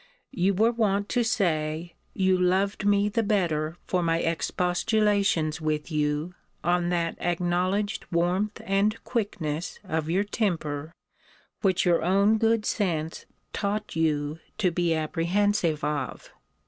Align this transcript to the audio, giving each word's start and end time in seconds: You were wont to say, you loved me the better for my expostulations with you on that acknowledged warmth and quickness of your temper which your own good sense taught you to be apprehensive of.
You 0.31 0.55
were 0.55 0.71
wont 0.71 1.09
to 1.09 1.23
say, 1.23 1.93
you 2.15 2.35
loved 2.35 2.85
me 2.87 3.07
the 3.07 3.21
better 3.21 3.77
for 3.85 4.01
my 4.01 4.17
expostulations 4.19 5.61
with 5.61 5.91
you 5.91 6.33
on 6.63 6.89
that 6.89 7.17
acknowledged 7.21 8.05
warmth 8.11 8.59
and 8.65 8.97
quickness 9.03 9.79
of 9.83 10.09
your 10.09 10.23
temper 10.23 10.91
which 11.61 11.85
your 11.85 12.01
own 12.01 12.39
good 12.39 12.65
sense 12.65 13.27
taught 13.53 13.95
you 13.95 14.39
to 14.57 14.71
be 14.71 14.95
apprehensive 14.95 15.83
of. 15.83 16.31